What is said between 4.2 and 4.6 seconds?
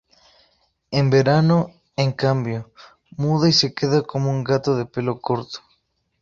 un